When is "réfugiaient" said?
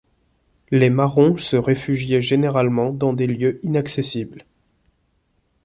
1.55-2.23